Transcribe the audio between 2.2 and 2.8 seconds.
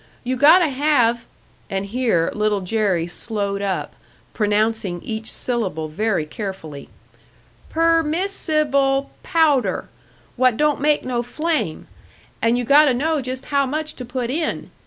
Little